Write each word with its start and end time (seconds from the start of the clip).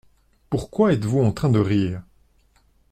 Pourquoi 0.49 0.93
êtes-vous 0.93 1.19
en 1.19 1.31
train 1.31 1.51
de 1.51 1.59
rire? 1.59 2.01